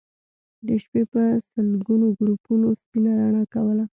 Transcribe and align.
د 0.65 0.67
شپې 0.83 1.01
به 1.11 1.23
سلګونو 1.49 2.07
ګروپونو 2.19 2.67
سپينه 2.81 3.11
رڼا 3.21 3.43
کوله 3.53 3.85